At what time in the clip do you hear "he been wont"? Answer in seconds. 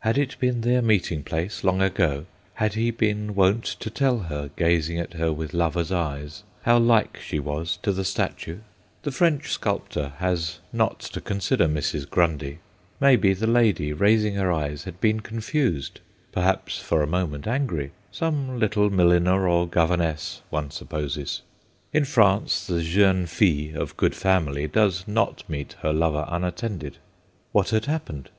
2.74-3.62